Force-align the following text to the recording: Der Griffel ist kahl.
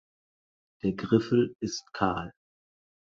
Der 0.81 0.93
Griffel 0.93 1.55
ist 1.59 1.93
kahl. 1.93 2.33